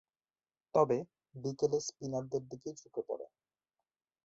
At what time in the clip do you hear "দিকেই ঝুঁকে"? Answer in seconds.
2.51-3.01